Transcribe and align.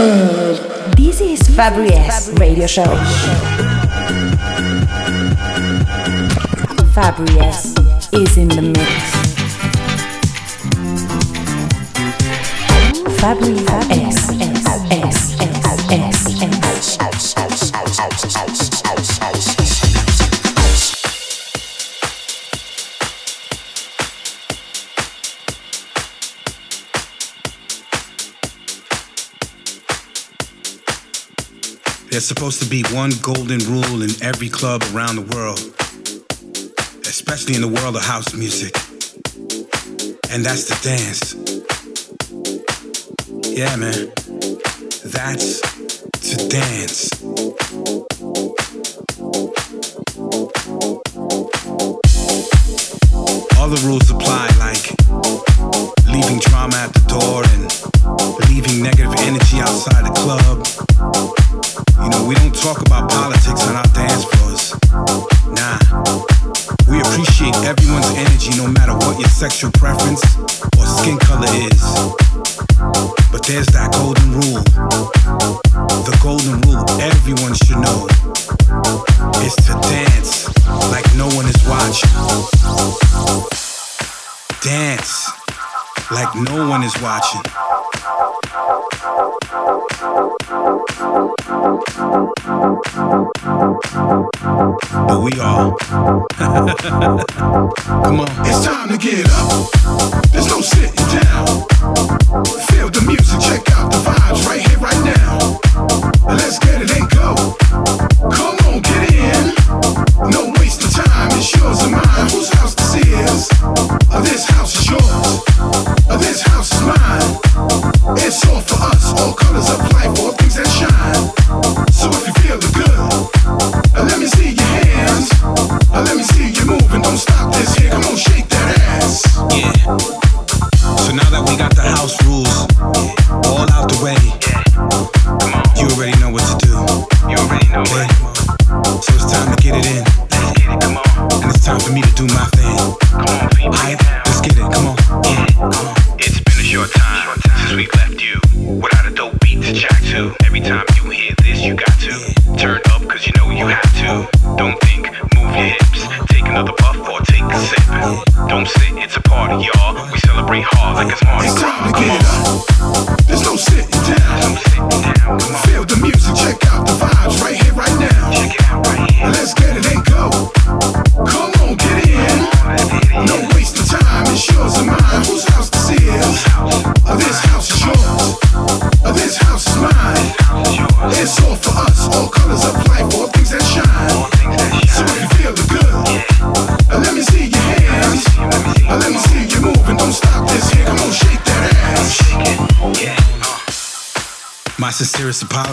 This 0.00 1.20
is 1.20 1.40
Fabri 1.50 1.90
S 1.92 2.30
Radio 2.40 2.66
Show. 2.66 2.84
Fabri 6.96 7.36
S 7.36 7.74
is 8.14 8.38
in 8.38 8.48
the 8.48 8.62
mix. 8.62 9.20
Fabriès 13.20 13.68
S 13.92 14.30
S 14.90 15.28
S 15.90 16.16
S 16.56 17.74
S 18.00 18.36
S 18.36 18.49
There's 32.10 32.26
supposed 32.26 32.60
to 32.60 32.68
be 32.68 32.82
one 32.90 33.12
golden 33.22 33.60
rule 33.60 34.02
in 34.02 34.10
every 34.20 34.48
club 34.48 34.82
around 34.92 35.14
the 35.14 35.22
world, 35.32 35.60
especially 37.06 37.54
in 37.54 37.60
the 37.60 37.68
world 37.68 37.94
of 37.94 38.02
house 38.02 38.34
music, 38.34 38.74
and 40.30 40.44
that's 40.44 40.64
to 40.66 40.74
dance. 40.82 41.34
Yeah, 43.46 43.76
man. 43.76 44.10
That's 45.04 45.60
to 45.60 46.48
dance. 46.48 47.19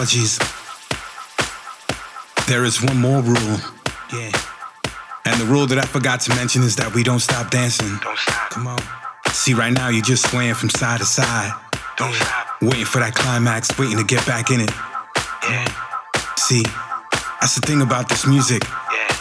apologies. 0.08 0.38
There 2.46 2.64
is 2.64 2.82
one 2.82 2.96
more 2.96 3.20
rule. 3.20 3.58
Yeah. 4.12 4.32
And 5.26 5.40
the 5.40 5.46
rule 5.46 5.66
that 5.66 5.78
I 5.78 5.84
forgot 5.84 6.20
to 6.22 6.34
mention 6.34 6.62
is 6.62 6.76
that 6.76 6.94
we 6.94 7.02
don't 7.02 7.20
stop 7.20 7.50
dancing. 7.50 7.98
Don't 8.00 8.16
stop. 8.16 8.50
Come 8.50 8.68
on. 8.68 8.78
See, 9.32 9.52
right 9.52 9.72
now 9.72 9.88
you're 9.88 10.02
just 10.02 10.30
swaying 10.30 10.54
from 10.54 10.70
side 10.70 11.00
to 11.00 11.04
side. 11.06 11.52
Don't 11.98 12.10
yeah. 12.12 12.24
stop. 12.24 12.62
Waiting 12.62 12.86
for 12.86 13.00
that 13.00 13.14
climax, 13.14 13.76
waiting 13.78 13.98
to 13.98 14.04
get 14.04 14.24
back 14.26 14.50
in 14.50 14.60
it. 14.60 14.70
Yeah. 15.44 15.68
See, 16.36 16.64
that's 17.40 17.54
the 17.54 17.66
thing 17.66 17.82
about 17.82 18.08
this 18.08 18.26
music. 18.26 18.64
Yeah. 18.64 19.12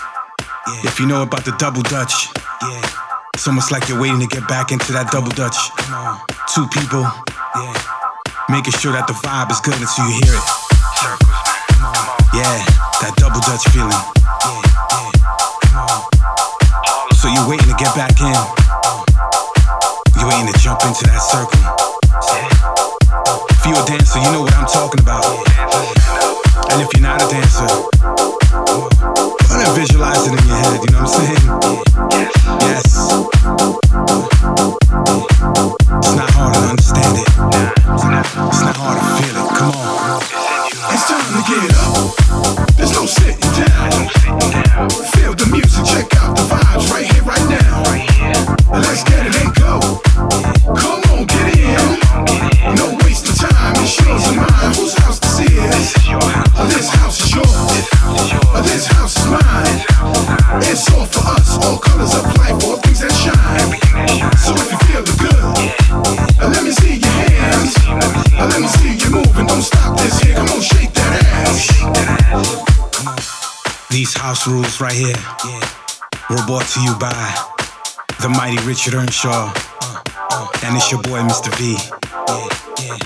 yeah. 0.67 0.87
If 0.87 0.99
you 0.99 1.05
know 1.05 1.21
about 1.21 1.43
the 1.43 1.55
double 1.59 1.81
dutch, 1.81 2.31
yeah. 2.61 2.81
It's 3.33 3.47
almost 3.47 3.71
like 3.71 3.87
you're 3.87 3.99
waiting 3.99 4.19
to 4.21 4.27
get 4.27 4.47
back 4.47 4.71
into 4.71 4.91
that 4.93 5.11
double 5.11 5.29
dutch. 5.29 5.57
Come 5.77 5.93
on. 5.93 6.19
Two 6.49 6.65
people. 6.73 7.05
Yeah. 7.53 7.75
Making 8.49 8.73
sure 8.79 8.93
that 8.93 9.05
the 9.05 9.13
vibe 9.13 9.51
is 9.51 9.59
good 9.59 9.75
until 9.75 10.07
you 10.07 10.23
hear 10.23 10.33
it. 10.33 10.66
Yeah, 12.37 12.61
that 13.01 13.17
double 13.17 13.41
dutch 13.41 13.65
feeling. 13.73 13.89
So 17.17 17.33
you're 17.33 17.49
waiting 17.49 17.65
to 17.65 17.73
get 17.81 17.97
back 17.97 18.13
in. 18.21 18.29
You 20.21 20.29
waiting 20.29 20.45
to 20.45 20.53
jump 20.61 20.85
into 20.85 21.01
that 21.09 21.17
circle. 21.17 21.57
If 23.49 23.65
you're 23.65 23.81
a 23.81 23.85
dancer, 23.89 24.19
you 24.21 24.29
know 24.29 24.45
what 24.45 24.53
I'm 24.53 24.69
talking 24.69 25.01
about. 25.01 25.25
And 26.69 26.77
if 26.77 26.93
you're 26.93 27.01
not 27.01 27.25
a 27.25 27.27
dancer, 27.27 27.65
try 29.49 29.65
to 29.65 29.73
visualize 29.73 30.27
it 30.29 30.37
in 30.37 30.45
your 30.45 30.61
head, 30.61 30.77
you 30.77 30.93
know 30.93 31.01
what 31.01 31.09
I'm 31.09 31.25
saying? 31.25 31.41
Yes. 32.61 33.26
rules 74.47 74.79
right 74.79 74.93
here. 74.93 75.15
Yeah. 75.45 75.69
We're 76.29 76.45
brought 76.45 76.65
to 76.73 76.81
you 76.81 76.95
by 76.97 77.13
the 78.21 78.29
mighty 78.29 78.57
Richard 78.65 78.93
Earnshaw. 78.93 79.51
Uh, 79.81 80.01
uh, 80.31 80.47
and 80.63 80.75
it's 80.75 80.91
your 80.91 81.01
boy, 81.01 81.19
Mr. 81.19 81.53
V. 81.57 81.77
Yeah, 82.27 82.47
yeah. 82.83 82.97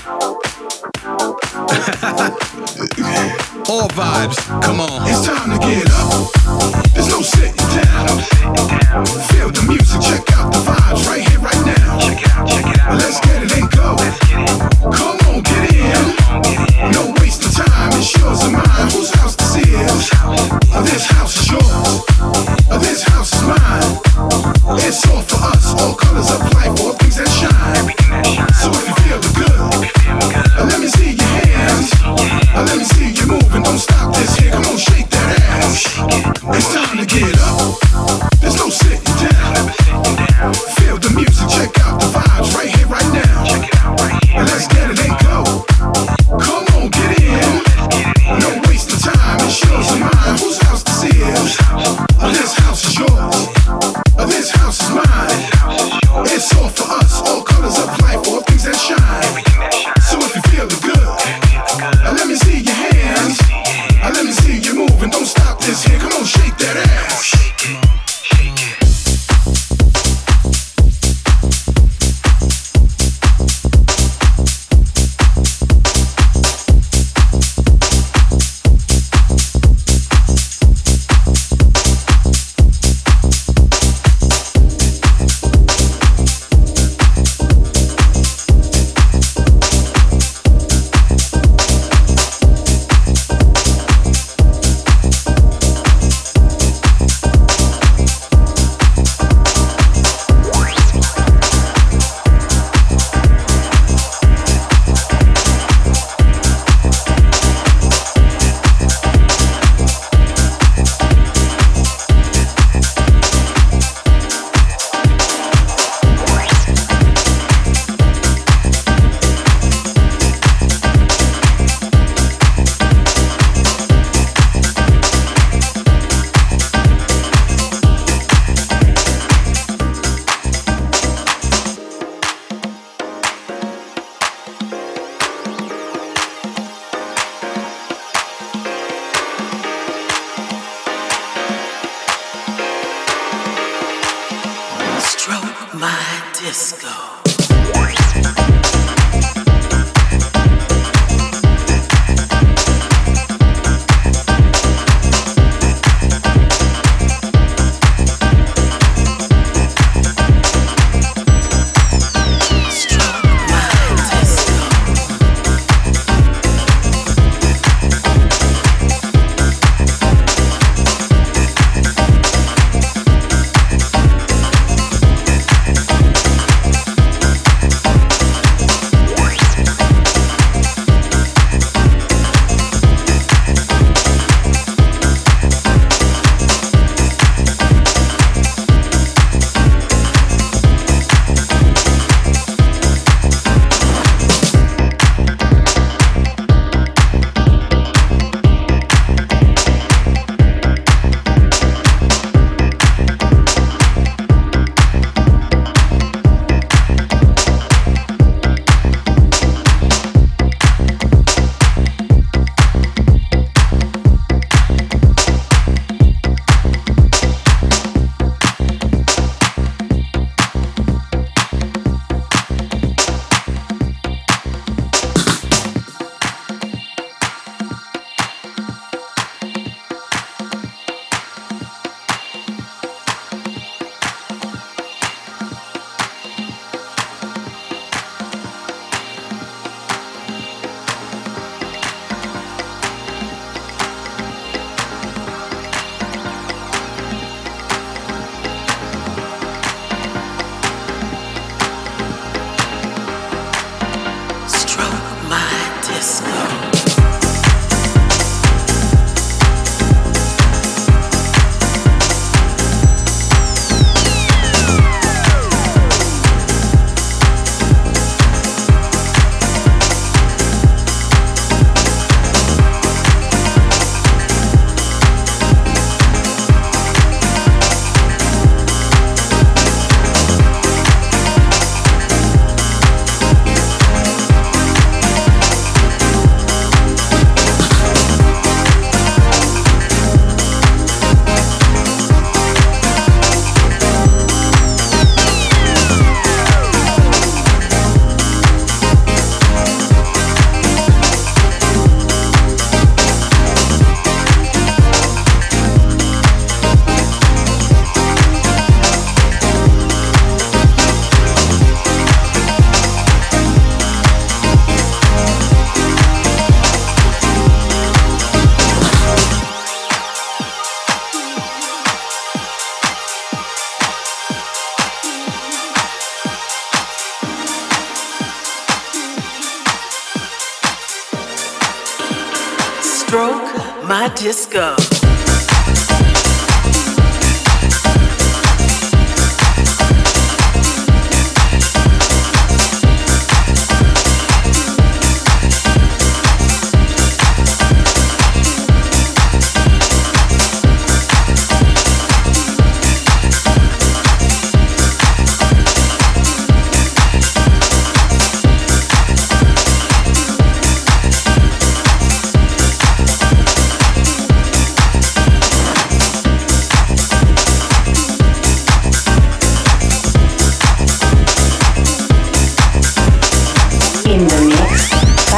All 3.68 3.88
vibes, 3.90 4.38
come 4.62 4.80
on. 4.80 5.08
It's 5.08 5.26
time 5.26 5.50
to 5.50 5.58
get 5.66 5.88
up. 5.90 6.41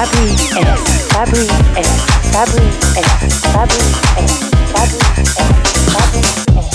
Fabric 0.04 0.36
Air, 0.54 0.76
Fabric 1.08 1.50
Air, 1.78 1.96
Fabric 2.30 2.74
Air, 2.94 3.08
Fabric 3.54 3.88
Air, 4.18 4.28
Fabric 4.68 5.00
Air, 5.16 5.52
Fabric 5.88 6.26
Air. 6.58 6.73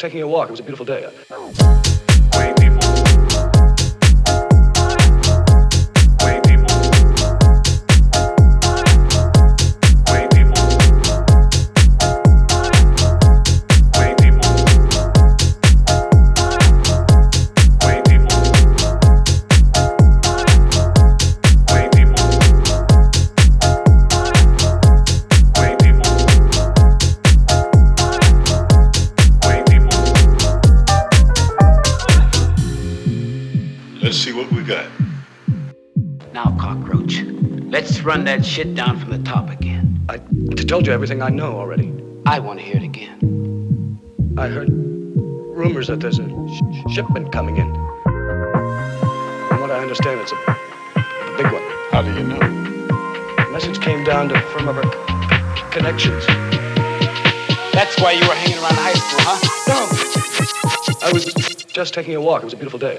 Taking 0.00 0.22
a 0.22 0.26
walk. 0.26 0.48
It 0.48 0.52
was 0.52 0.60
a 0.60 0.64
beautiful 0.64 0.86
day. 0.86 1.08
Let's 38.00 38.06
run 38.06 38.24
that 38.24 38.42
shit 38.42 38.74
down 38.74 38.98
from 38.98 39.10
the 39.10 39.18
top 39.30 39.50
again. 39.50 40.00
I 40.08 40.16
told 40.64 40.86
you 40.86 40.92
everything 40.92 41.20
I 41.20 41.28
know 41.28 41.58
already. 41.58 41.92
I 42.24 42.38
want 42.38 42.58
to 42.58 42.64
hear 42.64 42.76
it 42.76 42.82
again. 42.82 44.00
I 44.38 44.48
heard 44.48 44.70
rumors 44.70 45.88
that 45.88 46.00
there's 46.00 46.18
a 46.18 46.24
sh- 46.24 46.94
shipment 46.94 47.30
coming 47.30 47.58
in. 47.58 47.74
From 49.48 49.60
what 49.60 49.70
I 49.70 49.80
understand, 49.80 50.18
it's 50.20 50.32
a, 50.32 50.36
a 50.36 51.36
big 51.36 51.52
one. 51.52 51.62
How 51.90 52.00
do 52.00 52.10
you 52.14 52.22
know? 52.22 52.38
The 52.38 53.50
message 53.52 53.78
came 53.82 54.02
down 54.02 54.30
to 54.30 54.40
firm 54.48 54.70
up 54.70 54.76
our 54.76 55.56
c- 55.56 55.62
connections. 55.70 56.24
That's 57.74 58.00
why 58.00 58.12
you 58.12 58.26
were 58.26 58.34
hanging 58.34 58.56
around 58.60 58.76
high 58.76 58.94
school, 58.94 59.20
huh? 59.28 59.38
No! 59.68 61.06
I 61.06 61.12
was 61.12 61.26
just 61.66 61.92
taking 61.92 62.14
a 62.14 62.20
walk. 62.22 62.40
It 62.40 62.44
was 62.46 62.54
a 62.54 62.56
beautiful 62.56 62.78
day. 62.78 62.98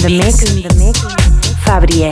In 0.00 0.06
the 0.06 0.16
mix, 0.16 0.42
in 0.50 0.62
the 0.62 0.74
mix, 0.76 0.98
Fabri 1.60 2.10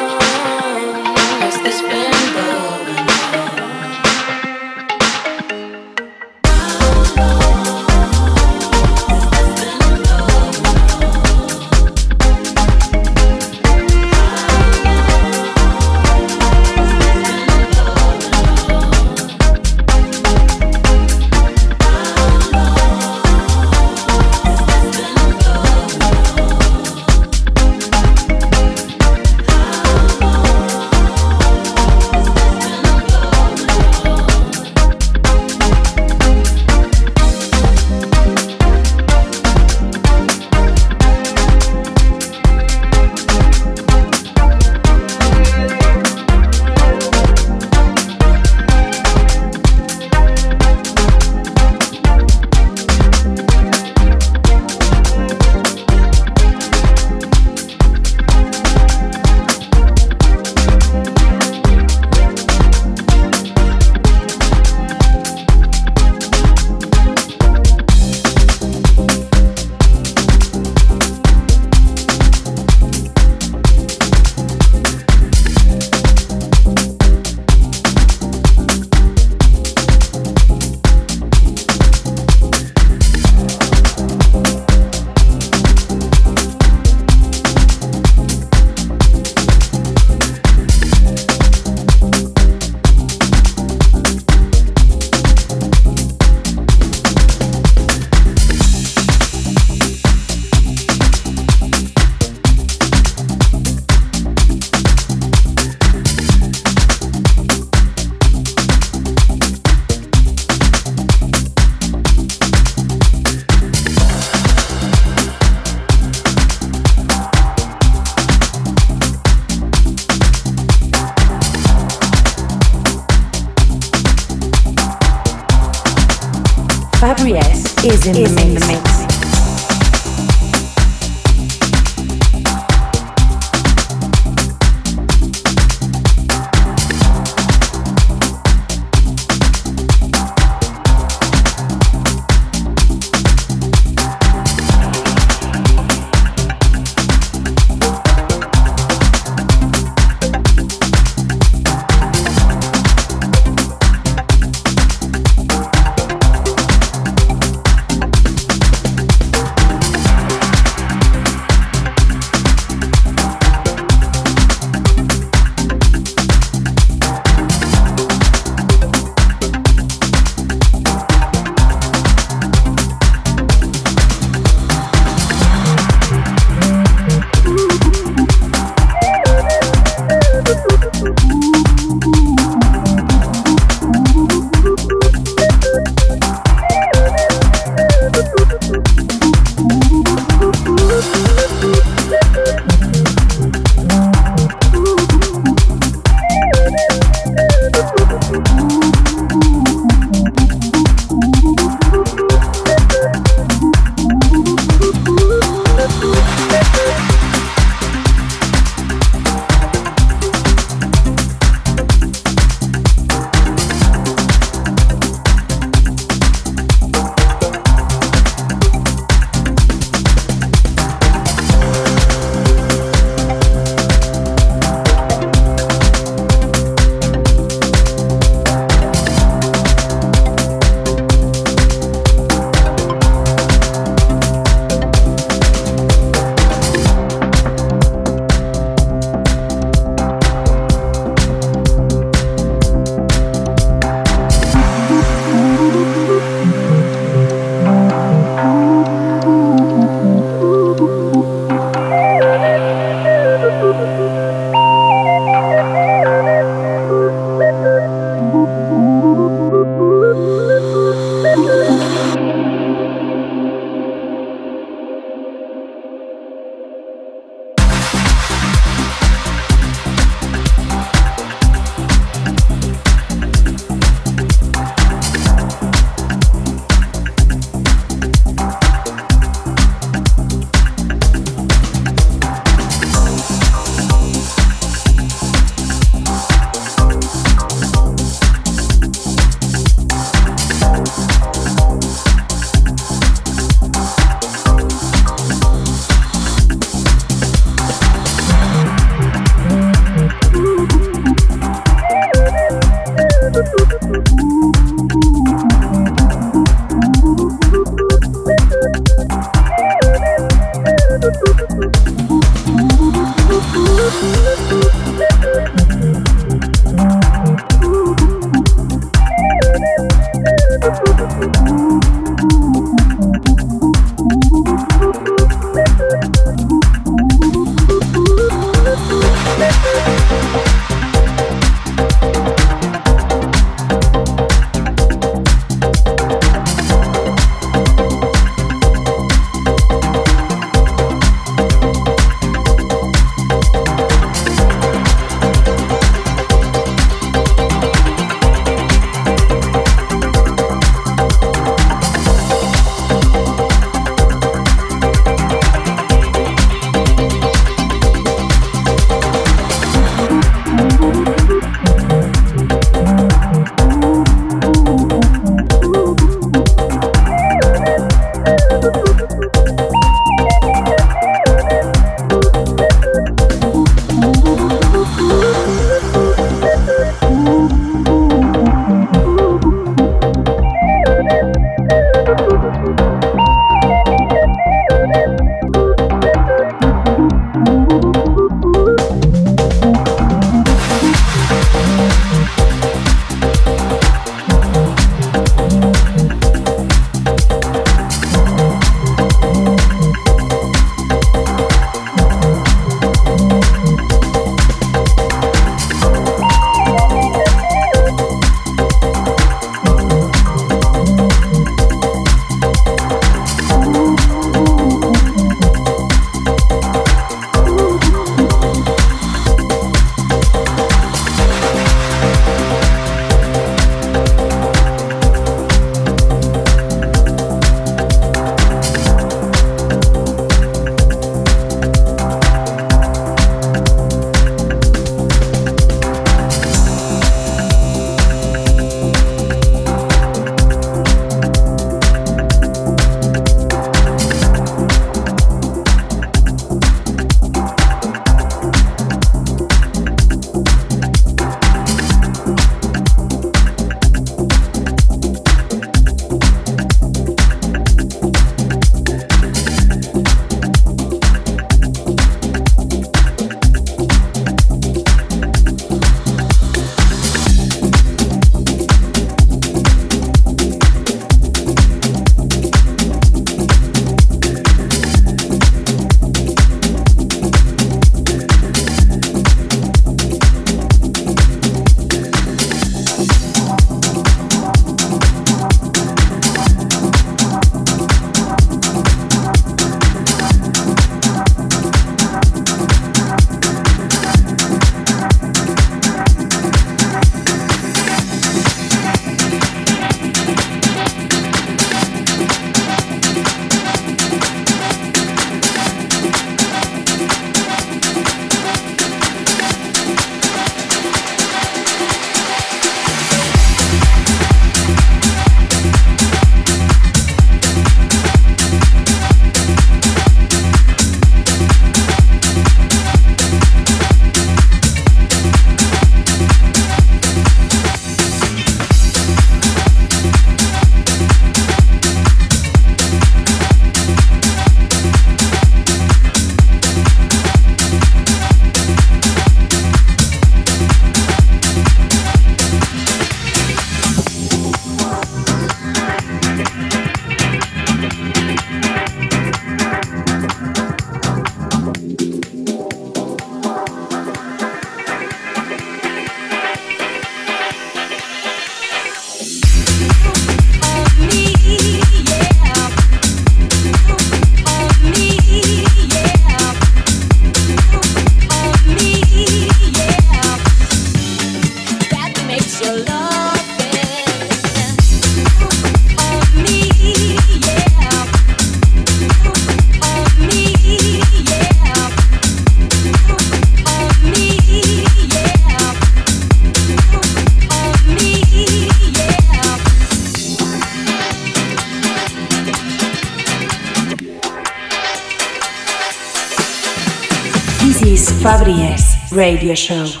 Radio 599.51 599.85
Show. 599.85 600.00